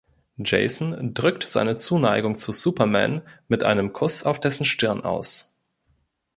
Jason 0.37 1.13
drückt 1.13 1.43
seine 1.43 1.77
Zuneigung 1.77 2.35
zu 2.35 2.51
Superman 2.51 3.21
mit 3.47 3.63
einem 3.63 3.93
Kuss 3.93 4.23
auf 4.23 4.39
dessen 4.39 4.65
Stirn 4.65 5.01
aus. 5.03 5.53